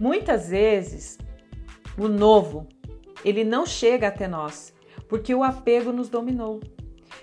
Muitas 0.00 0.48
vezes, 0.48 1.18
o 1.98 2.08
novo, 2.08 2.66
ele 3.22 3.44
não 3.44 3.66
chega 3.66 4.08
até 4.08 4.26
nós, 4.26 4.72
porque 5.08 5.34
o 5.34 5.42
apego 5.42 5.92
nos 5.92 6.08
dominou. 6.08 6.60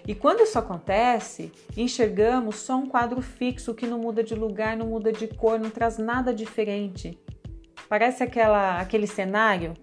E 0.08 0.14
quando 0.14 0.42
isso 0.42 0.60
acontece, 0.60 1.52
enxergamos 1.78 2.58
só 2.58 2.76
um 2.76 2.86
quadro 2.86 3.22
fixo 3.22 3.74
que 3.74 3.88
não 3.88 4.00
muda 4.00 4.24
de 4.24 4.36
lugar, 4.36 4.76
não 4.76 4.88
muda 4.88 5.12
de 5.12 5.28
cor, 5.28 5.60
não 5.60 5.70
traz 5.70 5.98
nada 5.98 6.34
diferente. 6.34 7.18
Parece 7.88 8.24
aquela, 8.24 8.80
aquele 8.80 9.08
cenário. 9.08 9.74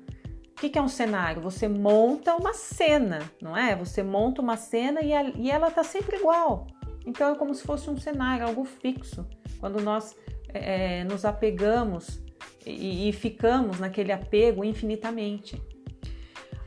O 0.50 0.54
que, 0.60 0.78
é 0.78 0.82
um 0.82 0.88
cenário? 0.88 1.40
Você 1.40 1.66
monta 1.68 2.34
uma 2.34 2.52
cena, 2.52 3.20
não 3.40 3.56
é? 3.56 3.74
Você 3.74 4.02
monta 4.02 4.42
uma 4.42 4.58
cena 4.58 5.00
e, 5.00 5.14
a, 5.14 5.22
e 5.34 5.50
ela 5.50 5.68
está 5.68 5.82
sempre 5.82 6.18
igual. 6.18 6.66
Então 7.06 7.32
é 7.32 7.34
como 7.34 7.54
se 7.54 7.62
fosse 7.62 7.88
um 7.88 7.96
cenário, 7.96 8.46
algo 8.46 8.64
fixo. 8.64 9.26
Quando 9.58 9.80
nós 9.80 10.14
é 10.52 11.04
nos 11.04 11.24
apegamos 11.24 12.20
e, 12.66 13.08
e 13.08 13.12
ficamos 13.12 13.78
naquele 13.78 14.12
apego 14.12 14.64
infinitamente. 14.64 15.62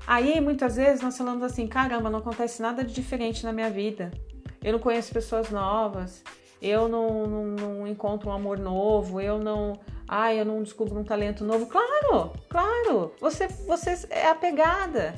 Aí 0.05 0.39
muitas 0.41 0.75
vezes 0.75 1.01
nós 1.01 1.17
falamos 1.17 1.43
assim: 1.43 1.67
caramba, 1.67 2.09
não 2.09 2.19
acontece 2.19 2.61
nada 2.61 2.83
de 2.83 2.93
diferente 2.93 3.43
na 3.43 3.53
minha 3.53 3.69
vida. 3.69 4.11
Eu 4.61 4.73
não 4.73 4.79
conheço 4.79 5.13
pessoas 5.13 5.49
novas, 5.49 6.23
eu 6.61 6.87
não, 6.87 7.27
não, 7.27 7.45
não 7.45 7.87
encontro 7.87 8.29
um 8.29 8.33
amor 8.33 8.57
novo, 8.57 9.19
eu 9.19 9.37
não. 9.37 9.79
Ai, 10.07 10.39
eu 10.39 10.45
não 10.45 10.61
descubro 10.61 10.99
um 10.99 11.03
talento 11.03 11.43
novo. 11.43 11.65
Claro, 11.65 12.33
claro, 12.49 13.13
você, 13.19 13.47
você 13.47 14.07
é 14.09 14.27
apegada, 14.27 15.15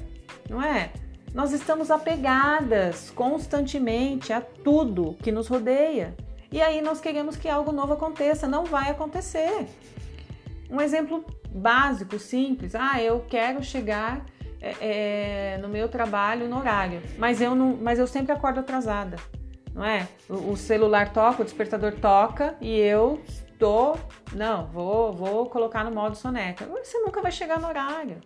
não 0.49 0.61
é? 0.61 0.91
Nós 1.33 1.51
estamos 1.51 1.91
apegadas 1.91 3.09
constantemente 3.09 4.31
a 4.31 4.39
tudo 4.39 5.17
que 5.21 5.31
nos 5.31 5.47
rodeia. 5.47 6.15
E 6.51 6.61
aí 6.61 6.81
nós 6.81 7.01
queremos 7.01 7.35
que 7.35 7.49
algo 7.49 7.73
novo 7.73 7.93
aconteça. 7.93 8.47
Não 8.47 8.63
vai 8.63 8.89
acontecer. 8.89 9.67
Um 10.69 10.79
exemplo 10.79 11.25
básico, 11.49 12.17
simples. 12.17 12.73
Ah, 12.73 13.01
eu 13.01 13.25
quero 13.27 13.61
chegar 13.61 14.25
é, 14.65 15.53
é, 15.53 15.57
no 15.59 15.69
meu 15.69 15.87
trabalho 15.87 16.49
no 16.49 16.57
horário, 16.57 16.99
mas 17.19 17.39
eu 17.39 17.53
não, 17.53 17.77
mas 17.79 17.99
eu 17.99 18.07
sempre 18.07 18.31
acordo 18.31 18.59
atrasada, 18.59 19.17
não 19.71 19.85
é? 19.85 20.07
O, 20.27 20.53
o 20.53 20.57
celular 20.57 21.13
toca, 21.13 21.43
o 21.43 21.45
despertador 21.45 21.93
toca 21.93 22.55
e 22.59 22.79
eu 22.79 23.21
tô, 23.59 23.95
não, 24.33 24.65
vou, 24.65 25.13
vou 25.13 25.45
colocar 25.49 25.83
no 25.83 25.91
modo 25.91 26.15
soneca. 26.15 26.65
Você 26.65 26.97
nunca 26.99 27.21
vai 27.21 27.31
chegar 27.31 27.59
no 27.59 27.67
horário. 27.67 28.17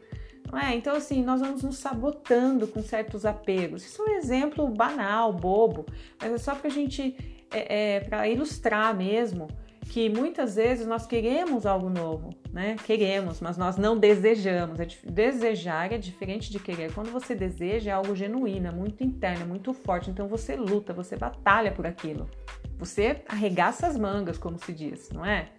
É? 0.65 0.73
Então, 0.73 0.95
assim, 0.95 1.21
nós 1.23 1.41
vamos 1.41 1.61
nos 1.61 1.77
sabotando 1.77 2.67
com 2.67 2.81
certos 2.81 3.25
apegos. 3.25 3.85
Isso 3.85 4.01
é 4.01 4.05
um 4.05 4.15
exemplo 4.15 4.67
banal, 4.67 5.31
bobo, 5.31 5.85
mas 6.19 6.31
é 6.31 6.37
só 6.37 6.55
para 6.55 6.67
a 6.67 6.71
gente, 6.71 7.45
é, 7.51 7.97
é 7.97 7.99
para 7.99 8.27
ilustrar 8.27 8.95
mesmo 8.95 9.47
que 9.89 10.07
muitas 10.07 10.55
vezes 10.55 10.85
nós 10.85 11.07
queremos 11.07 11.65
algo 11.65 11.89
novo, 11.89 12.29
né? 12.53 12.75
Queremos, 12.85 13.41
mas 13.41 13.57
nós 13.57 13.75
não 13.75 13.97
desejamos. 13.97 14.79
É 14.79 14.87
desejar 15.03 15.91
é 15.91 15.97
diferente 15.97 16.51
de 16.51 16.59
querer. 16.59 16.93
Quando 16.93 17.11
você 17.11 17.33
deseja 17.33 17.89
é 17.89 17.93
algo 17.95 18.15
genuíno, 18.15 18.67
é 18.67 18.71
muito 18.71 19.03
interno, 19.03 19.43
é 19.43 19.47
muito 19.47 19.73
forte. 19.73 20.11
Então 20.11 20.27
você 20.27 20.55
luta, 20.55 20.93
você 20.93 21.17
batalha 21.17 21.71
por 21.71 21.87
aquilo. 21.87 22.29
Você 22.77 23.23
arregaça 23.27 23.87
as 23.87 23.97
mangas, 23.97 24.37
como 24.37 24.59
se 24.59 24.71
diz, 24.71 25.09
não 25.09 25.25
é? 25.25 25.49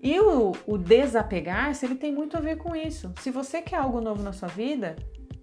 E 0.00 0.20
o, 0.20 0.52
o 0.64 0.78
desapegar-se, 0.78 1.84
ele 1.84 1.96
tem 1.96 2.12
muito 2.12 2.36
a 2.36 2.40
ver 2.40 2.56
com 2.56 2.74
isso. 2.74 3.12
Se 3.20 3.32
você 3.32 3.60
quer 3.60 3.78
algo 3.78 4.00
novo 4.00 4.22
na 4.22 4.32
sua 4.32 4.48
vida, 4.48 4.94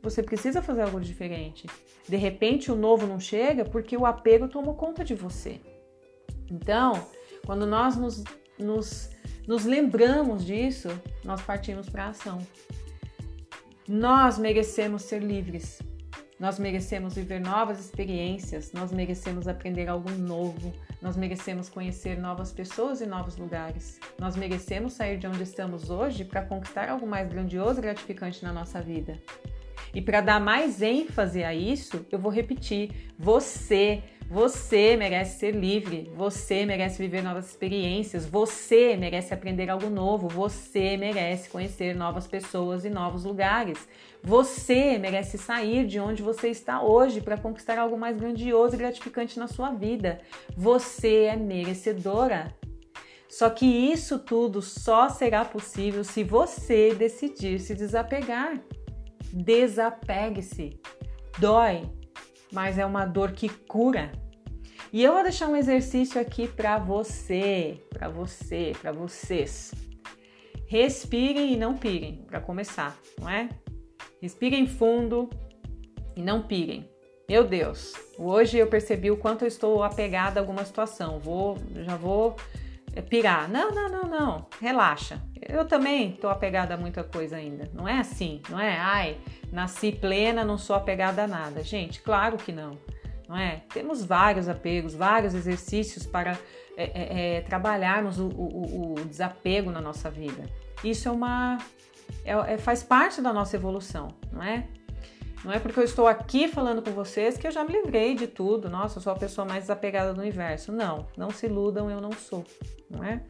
você 0.01 0.23
precisa 0.23 0.61
fazer 0.61 0.83
algo 0.83 1.01
diferente. 1.01 1.67
De 2.07 2.15
repente 2.15 2.71
o 2.71 2.75
novo 2.75 3.05
não 3.05 3.19
chega 3.19 3.65
porque 3.65 3.97
o 3.97 4.05
apego 4.05 4.47
tomou 4.47 4.75
conta 4.75 5.03
de 5.03 5.13
você. 5.13 5.59
Então, 6.49 7.05
quando 7.45 7.65
nós 7.65 7.95
nos, 7.95 8.23
nos, 8.57 9.09
nos 9.47 9.65
lembramos 9.65 10.45
disso, 10.45 10.89
nós 11.23 11.41
partimos 11.41 11.89
para 11.89 12.05
a 12.05 12.09
ação. 12.09 12.39
Nós 13.87 14.37
merecemos 14.37 15.03
ser 15.03 15.21
livres. 15.21 15.79
Nós 16.37 16.59
merecemos 16.59 17.15
viver 17.15 17.39
novas 17.39 17.79
experiências, 17.79 18.73
nós 18.73 18.91
merecemos 18.91 19.47
aprender 19.47 19.87
algo 19.87 20.11
novo, 20.11 20.73
nós 21.01 21.15
merecemos 21.15 21.69
conhecer 21.69 22.17
novas 22.17 22.51
pessoas 22.51 22.99
e 22.99 23.05
novos 23.05 23.37
lugares. 23.37 24.01
Nós 24.19 24.35
merecemos 24.35 24.93
sair 24.93 25.17
de 25.17 25.27
onde 25.27 25.43
estamos 25.43 25.89
hoje 25.89 26.25
para 26.25 26.41
conquistar 26.41 26.89
algo 26.89 27.07
mais 27.07 27.29
grandioso 27.29 27.79
e 27.79 27.83
gratificante 27.83 28.43
na 28.43 28.51
nossa 28.51 28.81
vida. 28.81 29.17
E 29.93 30.01
para 30.01 30.19
dar 30.19 30.41
mais 30.41 30.81
ênfase 30.81 31.41
a 31.41 31.53
isso, 31.53 32.05
eu 32.11 32.19
vou 32.19 32.31
repetir: 32.31 33.13
você 33.17 34.03
você 34.27 34.97
merece 34.97 35.39
ser 35.39 35.51
livre, 35.51 36.11
você 36.15 36.65
merece 36.65 36.97
viver 36.97 37.21
novas 37.21 37.47
experiências, 37.47 38.25
você 38.25 38.97
merece 38.97 39.33
aprender 39.33 39.69
algo 39.69 39.87
novo, 39.89 40.27
você 40.27 40.97
merece 40.97 41.49
conhecer 41.49 41.95
novas 41.95 42.25
pessoas 42.25 42.83
e 42.85 42.89
novos 42.89 43.23
lugares. 43.23 43.87
Você 44.23 44.97
merece 44.97 45.37
sair 45.37 45.85
de 45.85 45.99
onde 45.99 46.23
você 46.23 46.49
está 46.49 46.81
hoje 46.81 47.21
para 47.21 47.37
conquistar 47.37 47.77
algo 47.77 47.97
mais 47.97 48.17
grandioso 48.17 48.73
e 48.73 48.79
gratificante 48.79 49.37
na 49.37 49.47
sua 49.47 49.69
vida. 49.71 50.19
Você 50.57 51.25
é 51.25 51.35
merecedora. 51.35 52.51
Só 53.29 53.49
que 53.49 53.65
isso 53.65 54.17
tudo 54.17 54.61
só 54.61 55.09
será 55.09 55.45
possível 55.45 56.03
se 56.03 56.23
você 56.23 56.95
decidir 56.95 57.59
se 57.59 57.75
desapegar. 57.75 58.59
Desapegue-se. 59.31 60.79
Dói, 61.37 61.83
mas 62.55 62.77
é 62.77 62.85
uma 62.85 63.05
dor 63.05 63.33
que 63.33 63.49
cura. 63.49 64.13
E 64.93 65.03
eu 65.03 65.13
vou 65.13 65.23
deixar 65.23 65.49
um 65.49 65.57
exercício 65.57 66.19
aqui 66.21 66.47
para 66.47 66.77
você, 66.77 67.81
para 67.89 68.07
você, 68.07 68.71
para 68.81 68.93
vocês. 68.93 69.73
Respirem 70.65 71.53
e 71.53 71.57
não 71.57 71.77
pirem, 71.77 72.23
para 72.25 72.39
começar, 72.39 72.97
não 73.19 73.29
é? 73.29 73.49
Respirem 74.21 74.65
fundo 74.65 75.29
e 76.15 76.21
não 76.21 76.41
pirem. 76.41 76.89
Meu 77.27 77.43
Deus, 77.43 77.93
hoje 78.17 78.57
eu 78.57 78.67
percebi 78.67 79.11
o 79.11 79.17
quanto 79.17 79.43
eu 79.43 79.47
estou 79.47 79.83
apegada 79.83 80.39
a 80.39 80.41
alguma 80.41 80.63
situação. 80.63 81.19
Vou, 81.19 81.57
já 81.73 81.97
vou 81.97 82.37
pirar. 83.01 83.49
Não, 83.49 83.71
não, 83.71 83.89
não, 83.89 84.03
não. 84.03 84.45
Relaxa. 84.59 85.21
Eu 85.41 85.65
também 85.65 86.11
estou 86.11 86.29
apegada 86.29 86.73
a 86.73 86.77
muita 86.77 87.03
coisa 87.03 87.35
ainda. 87.35 87.69
Não 87.73 87.87
é 87.87 87.99
assim, 87.99 88.41
não 88.49 88.59
é? 88.59 88.77
Ai, 88.77 89.17
nasci 89.51 89.91
plena, 89.91 90.43
não 90.43 90.57
sou 90.57 90.75
apegada 90.75 91.23
a 91.23 91.27
nada. 91.27 91.63
Gente, 91.63 92.01
claro 92.01 92.37
que 92.37 92.51
não. 92.51 92.77
Não 93.27 93.37
é? 93.37 93.63
Temos 93.73 94.03
vários 94.03 94.47
apegos, 94.47 94.93
vários 94.93 95.33
exercícios 95.33 96.05
para 96.05 96.37
é, 96.77 96.83
é, 96.83 97.37
é 97.37 97.41
trabalharmos 97.41 98.19
o, 98.19 98.27
o, 98.27 98.93
o, 98.93 99.05
desapego 99.05 99.71
na 99.71 99.81
nossa 99.81 100.09
vida. 100.09 100.43
Isso 100.83 101.07
é 101.07 101.11
uma 101.11 101.57
é, 102.23 102.53
é, 102.53 102.57
faz 102.57 102.83
parte 102.83 103.21
da 103.21 103.33
nossa 103.33 103.55
evolução, 103.55 104.09
não 104.31 104.43
é? 104.43 104.67
Não 105.45 105.53
é 105.53 105.59
porque 105.59 105.79
eu 105.79 105.83
estou 105.83 106.07
aqui 106.07 106.47
falando 106.47 106.81
com 106.81 106.89
vocês 106.89 107.37
que 107.37 107.45
eu 107.45 107.51
já 107.51 107.63
me 107.63 107.71
livrei 107.71 108.15
de 108.15 108.25
tudo. 108.25 108.67
Nossa, 108.67 108.97
eu 108.97 109.01
sou 109.03 109.13
a 109.13 109.15
pessoa 109.15 109.45
mais 109.45 109.65
desapegada 109.65 110.11
do 110.11 110.19
universo. 110.19 110.71
Não, 110.71 111.05
não 111.15 111.29
se 111.29 111.45
iludam, 111.45 111.87
eu 111.87 112.01
não 112.01 112.11
sou, 112.11 112.43
não 112.89 113.03
é? 113.03 113.21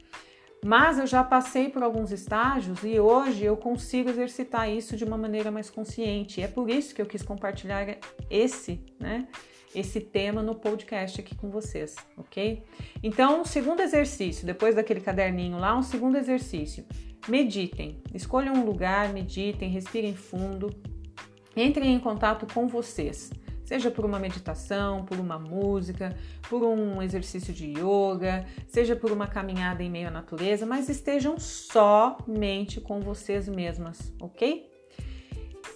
Mas 0.63 0.97
eu 0.97 1.05
já 1.05 1.25
passei 1.25 1.67
por 1.67 1.83
alguns 1.83 2.13
estágios 2.13 2.85
e 2.85 2.97
hoje 3.01 3.43
eu 3.43 3.57
consigo 3.57 4.09
exercitar 4.09 4.69
isso 4.69 4.95
de 4.95 5.03
uma 5.03 5.17
maneira 5.17 5.51
mais 5.51 5.69
consciente. 5.69 6.41
É 6.41 6.47
por 6.47 6.69
isso 6.69 6.95
que 6.95 7.01
eu 7.01 7.05
quis 7.05 7.21
compartilhar 7.21 7.85
esse, 8.29 8.79
né? 8.97 9.27
Esse 9.75 9.99
tema 9.99 10.41
no 10.41 10.55
podcast 10.55 11.19
aqui 11.19 11.35
com 11.35 11.49
vocês, 11.49 11.97
ok? 12.15 12.63
Então, 13.03 13.41
um 13.41 13.45
segundo 13.45 13.81
exercício, 13.81 14.45
depois 14.45 14.73
daquele 14.73 15.01
caderninho 15.01 15.57
lá, 15.57 15.77
um 15.77 15.83
segundo 15.83 16.17
exercício. 16.17 16.85
Meditem, 17.27 18.01
escolham 18.13 18.53
um 18.53 18.63
lugar, 18.63 19.11
meditem, 19.11 19.69
respirem 19.69 20.15
fundo, 20.15 20.69
Entrem 21.55 21.93
em 21.93 21.99
contato 21.99 22.45
com 22.53 22.67
vocês, 22.67 23.31
seja 23.63 23.89
por 23.89 24.05
uma 24.05 24.19
meditação, 24.19 25.05
por 25.05 25.19
uma 25.19 25.39
música, 25.39 26.15
por 26.49 26.63
um 26.63 27.01
exercício 27.01 27.53
de 27.53 27.71
yoga, 27.71 28.45
seja 28.67 28.95
por 28.95 29.11
uma 29.11 29.27
caminhada 29.27 29.81
em 29.81 29.89
meio 29.89 30.07
à 30.09 30.11
natureza, 30.11 30.65
mas 30.65 30.89
estejam 30.89 31.39
somente 31.39 32.81
com 32.81 32.99
vocês 32.99 33.47
mesmas, 33.47 34.13
ok? 34.19 34.69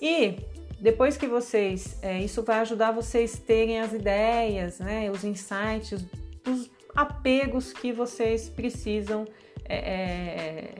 E 0.02 0.38
depois 0.80 1.18
que 1.18 1.28
vocês, 1.28 1.98
é, 2.02 2.20
isso 2.20 2.44
vai 2.44 2.60
ajudar 2.60 2.92
vocês 2.92 3.38
terem 3.38 3.80
as 3.80 3.92
ideias, 3.92 4.80
né, 4.80 5.10
os 5.12 5.24
insights, 5.24 6.06
os 6.48 6.70
apegos 6.96 7.74
que 7.74 7.92
vocês 7.92 8.50
precisam 8.50 9.26
é, 9.66 9.78
é, 9.78 10.76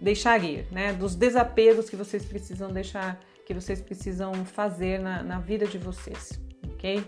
deixar 0.00 0.42
ir, 0.44 0.66
né, 0.70 0.92
dos 0.92 1.14
desapegos 1.14 1.88
que 1.88 1.96
vocês 1.96 2.24
precisam 2.24 2.70
deixar 2.70 3.18
que 3.48 3.54
vocês 3.54 3.80
precisam 3.80 4.44
fazer 4.44 5.00
na, 5.00 5.22
na 5.22 5.38
vida 5.40 5.66
de 5.66 5.78
vocês, 5.78 6.38
ok? 6.74 7.02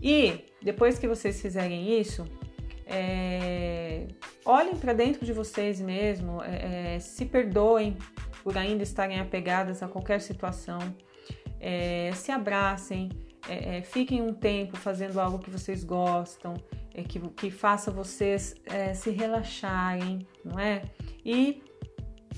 E 0.00 0.44
depois 0.62 0.98
que 0.98 1.08
vocês 1.08 1.40
fizerem 1.40 1.98
isso, 1.98 2.26
é, 2.84 4.08
olhem 4.44 4.76
para 4.76 4.92
dentro 4.92 5.24
de 5.24 5.32
vocês 5.32 5.80
mesmo, 5.80 6.42
é, 6.42 6.96
é, 6.96 6.98
se 6.98 7.24
perdoem 7.24 7.96
por 8.42 8.58
ainda 8.58 8.82
estarem 8.82 9.20
apegadas 9.20 9.82
a 9.82 9.88
qualquer 9.88 10.20
situação, 10.20 10.80
é, 11.58 12.12
se 12.12 12.30
abracem, 12.30 13.08
é, 13.48 13.78
é, 13.78 13.82
fiquem 13.82 14.20
um 14.20 14.34
tempo 14.34 14.76
fazendo 14.76 15.18
algo 15.18 15.38
que 15.38 15.48
vocês 15.48 15.82
gostam, 15.82 16.52
que, 17.08 17.18
que 17.30 17.50
faça 17.50 17.90
vocês 17.90 18.54
se 18.96 19.10
relaxarem, 19.10 20.26
não 20.44 20.58
é? 20.58 20.82
E 21.24 21.62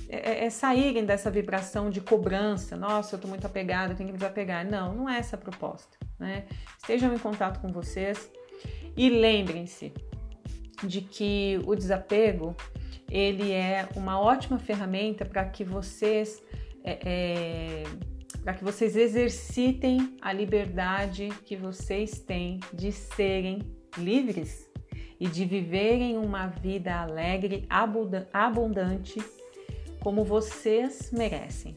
é, 0.09 0.17
é, 0.17 0.45
é, 0.45 0.51
saírem 0.51 1.05
dessa 1.05 1.31
vibração 1.31 1.91
de 1.91 2.01
cobrança. 2.01 2.77
Nossa, 2.77 3.15
eu 3.15 3.17
estou 3.17 3.29
muito 3.29 3.47
apegada, 3.47 3.95
tenho 3.95 4.09
que 4.09 4.13
me 4.13 4.19
desapegar. 4.19 4.69
Não, 4.69 4.95
não 4.95 5.09
é 5.09 5.19
essa 5.19 5.37
a 5.37 5.39
proposta. 5.39 5.97
Né? 6.19 6.45
Estejam 6.79 7.15
em 7.15 7.19
contato 7.19 7.61
com 7.61 7.69
vocês 7.69 8.31
e 8.97 9.09
lembrem-se 9.09 9.93
de 10.83 11.01
que 11.01 11.61
o 11.67 11.75
desapego 11.75 12.57
ele 13.11 13.53
é 13.53 13.89
uma 13.97 14.21
ótima 14.21 14.59
ferramenta 14.59 15.25
para 15.25 15.45
que 15.45 15.65
vocês 15.65 16.43
é, 16.85 16.99
é, 17.05 17.83
para 18.43 18.55
que 18.55 18.65
vocês 18.65 18.97
exercitem 18.97 20.17
a 20.23 20.33
liberdade 20.33 21.29
que 21.45 21.57
vocês 21.57 22.21
têm 22.21 22.61
de 22.73 22.91
serem 22.91 23.61
livres 23.99 24.71
e 25.19 25.27
de 25.29 25.45
viverem 25.45 26.17
uma 26.17 26.47
vida 26.47 26.95
alegre, 27.03 27.67
abundante 27.69 29.21
como 30.01 30.25
vocês 30.25 31.11
merecem. 31.13 31.77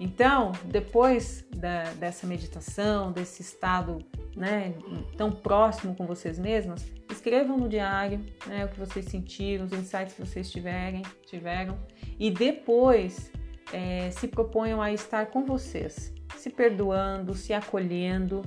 Então, 0.00 0.52
depois 0.64 1.44
da, 1.54 1.84
dessa 1.92 2.26
meditação, 2.26 3.12
desse 3.12 3.42
estado 3.42 3.98
né, 4.34 4.72
tão 5.14 5.30
próximo 5.30 5.94
com 5.94 6.06
vocês 6.06 6.38
mesmos, 6.38 6.82
escrevam 7.10 7.58
no 7.58 7.68
diário 7.68 8.24
né, 8.46 8.64
o 8.64 8.68
que 8.68 8.80
vocês 8.80 9.04
sentiram, 9.04 9.66
os 9.66 9.72
insights 9.72 10.14
que 10.14 10.24
vocês 10.24 10.50
tiverem, 10.50 11.02
tiveram, 11.26 11.78
e 12.18 12.30
depois 12.30 13.30
é, 13.72 14.10
se 14.10 14.26
proponham 14.26 14.80
a 14.80 14.90
estar 14.90 15.26
com 15.26 15.44
vocês, 15.44 16.14
se 16.34 16.48
perdoando, 16.48 17.34
se 17.34 17.52
acolhendo. 17.52 18.42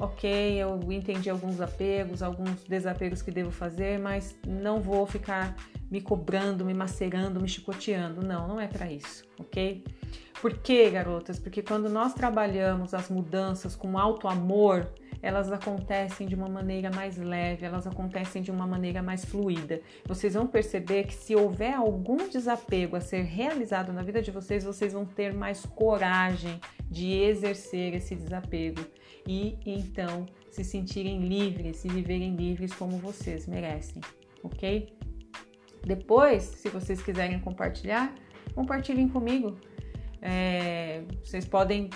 Ok, 0.00 0.30
eu 0.54 0.80
entendi 0.90 1.28
alguns 1.28 1.60
apegos, 1.60 2.22
alguns 2.22 2.64
desapegos 2.64 3.20
que 3.20 3.30
devo 3.30 3.50
fazer, 3.50 3.98
mas 3.98 4.34
não 4.46 4.80
vou 4.80 5.04
ficar 5.04 5.54
me 5.90 6.00
cobrando, 6.00 6.64
me 6.64 6.72
macerando, 6.72 7.38
me 7.38 7.46
chicoteando. 7.46 8.22
Não, 8.22 8.48
não 8.48 8.58
é 8.58 8.66
para 8.66 8.90
isso, 8.90 9.24
ok? 9.38 9.84
Por 10.40 10.54
quê, 10.54 10.88
garotas? 10.88 11.38
Porque 11.38 11.60
quando 11.62 11.90
nós 11.90 12.14
trabalhamos 12.14 12.94
as 12.94 13.10
mudanças 13.10 13.76
com 13.76 13.98
alto 13.98 14.26
amor, 14.26 14.90
elas 15.22 15.52
acontecem 15.52 16.26
de 16.26 16.34
uma 16.34 16.48
maneira 16.48 16.90
mais 16.90 17.16
leve, 17.16 17.66
elas 17.66 17.86
acontecem 17.86 18.42
de 18.42 18.50
uma 18.50 18.66
maneira 18.66 19.02
mais 19.02 19.24
fluida. 19.24 19.80
Vocês 20.06 20.34
vão 20.34 20.46
perceber 20.46 21.04
que 21.04 21.14
se 21.14 21.34
houver 21.36 21.74
algum 21.74 22.28
desapego 22.28 22.96
a 22.96 23.00
ser 23.00 23.22
realizado 23.22 23.92
na 23.92 24.02
vida 24.02 24.22
de 24.22 24.30
vocês, 24.30 24.64
vocês 24.64 24.92
vão 24.92 25.04
ter 25.04 25.32
mais 25.34 25.66
coragem 25.66 26.60
de 26.90 27.12
exercer 27.12 27.94
esse 27.94 28.14
desapego 28.14 28.80
e 29.26 29.58
então 29.64 30.26
se 30.50 30.64
sentirem 30.64 31.20
livres 31.20 31.84
e 31.84 31.88
viverem 31.88 32.34
livres 32.34 32.72
como 32.72 32.98
vocês 32.98 33.46
merecem, 33.46 34.02
ok? 34.42 34.92
Depois, 35.86 36.42
se 36.42 36.68
vocês 36.68 37.02
quiserem 37.02 37.38
compartilhar, 37.40 38.14
compartilhem 38.54 39.08
comigo. 39.08 39.56
É, 40.20 41.02
vocês 41.24 41.46
podem 41.46 41.88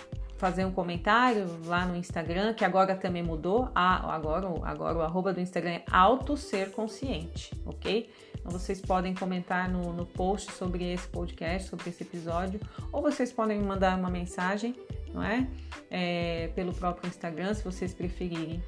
fazer 0.44 0.66
um 0.66 0.72
comentário 0.72 1.46
lá 1.64 1.86
no 1.86 1.96
Instagram, 1.96 2.52
que 2.52 2.66
agora 2.66 2.94
também 2.94 3.22
mudou. 3.22 3.70
Ah, 3.74 4.14
agora, 4.14 4.46
agora 4.62 4.98
o 4.98 5.00
arroba 5.00 5.32
do 5.32 5.40
Instagram 5.40 5.70
é 5.70 5.84
Auto 5.90 6.36
Ser 6.36 6.70
Consciente, 6.70 7.50
ok? 7.64 8.10
Então 8.38 8.52
vocês 8.52 8.78
podem 8.78 9.14
comentar 9.14 9.70
no, 9.70 9.94
no 9.94 10.04
post 10.04 10.52
sobre 10.52 10.92
esse 10.92 11.08
podcast, 11.08 11.70
sobre 11.70 11.88
esse 11.88 12.02
episódio, 12.02 12.60
ou 12.92 13.00
vocês 13.00 13.32
podem 13.32 13.58
me 13.58 13.64
mandar 13.64 13.98
uma 13.98 14.10
mensagem, 14.10 14.76
não 15.14 15.22
é? 15.22 15.48
é 15.90 16.50
pelo 16.54 16.74
próprio 16.74 17.08
Instagram, 17.08 17.54
se 17.54 17.64
vocês 17.64 17.94
preferirem. 17.94 18.62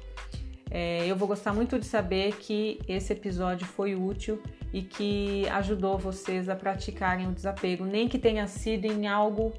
É, 0.71 1.05
eu 1.05 1.15
vou 1.15 1.27
gostar 1.27 1.53
muito 1.53 1.77
de 1.77 1.85
saber 1.85 2.37
que 2.37 2.79
esse 2.87 3.13
episódio 3.13 3.67
foi 3.67 3.93
útil 3.93 4.41
e 4.73 4.81
que 4.81 5.47
ajudou 5.49 5.95
vocês 5.95 6.49
a 6.49 6.55
praticarem 6.55 7.27
o 7.27 7.31
desapego, 7.31 7.85
nem 7.85 8.07
que 8.07 8.17
tenha 8.17 8.47
sido 8.47 8.85
em 8.85 9.05
algo 9.05 9.53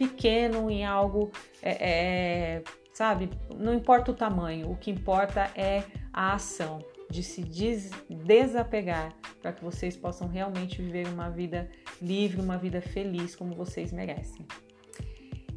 pequeno, 0.00 0.70
em 0.70 0.82
algo, 0.82 1.30
é, 1.60 1.90
é, 1.90 2.62
sabe? 2.94 3.28
Não 3.54 3.74
importa 3.74 4.10
o 4.12 4.14
tamanho, 4.14 4.70
o 4.70 4.76
que 4.76 4.90
importa 4.90 5.50
é 5.54 5.84
a 6.10 6.32
ação 6.32 6.82
de 7.10 7.22
se 7.22 7.42
des 7.42 7.90
desapegar 8.08 9.14
para 9.42 9.52
que 9.52 9.62
vocês 9.62 9.98
possam 9.98 10.26
realmente 10.26 10.80
viver 10.80 11.06
uma 11.08 11.28
vida 11.28 11.70
livre, 12.00 12.40
uma 12.40 12.56
vida 12.56 12.80
feliz 12.80 13.36
como 13.36 13.54
vocês 13.54 13.92
merecem. 13.92 14.46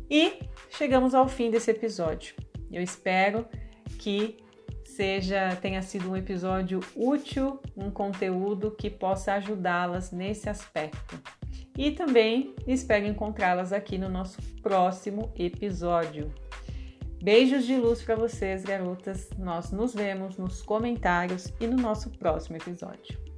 E 0.10 0.39
chegamos 0.69 1.15
ao 1.15 1.29
fim 1.29 1.49
desse 1.49 1.71
episódio. 1.71 2.36
Eu 2.69 2.84
espero 2.84 3.45
que 3.97 4.36
seja 4.84 5.56
tenha 5.56 5.82
sido 5.82 6.12
um 6.12 6.17
episódio 6.17 6.82
útil, 6.93 7.62
um 7.77 7.89
conteúdo 7.89 8.71
que 8.71 8.89
possa 8.89 9.36
ajudá-las 9.36 10.12
nesse 10.12 10.49
aspecto. 10.49 11.17
E 11.78 11.92
também 11.92 12.54
espero 12.68 13.06
encontrá-las 13.06 13.74
aqui 13.74 13.98
no 13.98 14.10
nosso 14.10 14.42
próximo 14.62 15.32
episódio. 15.36 16.32
Beijos 17.22 17.66
de 17.66 17.78
luz 17.78 18.02
para 18.02 18.16
vocês, 18.16 18.64
garotas. 18.64 19.30
Nós 19.38 19.72
nos 19.72 19.94
vemos 19.94 20.38
nos 20.38 20.62
comentários 20.62 21.54
e 21.60 21.66
no 21.66 21.78
nosso 21.78 22.10
próximo 22.12 22.58
episódio. 22.58 23.33